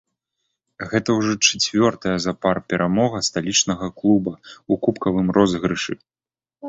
Гэта 0.93 1.09
ўжо 1.17 1.33
чацвёртая 1.47 2.15
запар 2.25 2.61
перамога 2.73 3.17
сталічнага 3.29 3.93
клуба 4.01 4.33
ў 4.47 4.73
кубкавым 4.87 5.27
розыгрышы. 5.39 5.93